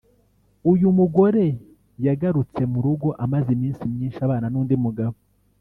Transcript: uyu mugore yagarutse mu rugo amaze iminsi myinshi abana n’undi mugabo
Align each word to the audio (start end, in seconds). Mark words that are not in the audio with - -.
uyu 0.71 0.87
mugore 0.97 1.45
yagarutse 2.05 2.61
mu 2.71 2.79
rugo 2.85 3.09
amaze 3.23 3.47
iminsi 3.57 3.83
myinshi 3.93 4.19
abana 4.27 4.47
n’undi 4.49 4.75
mugabo 4.85 5.15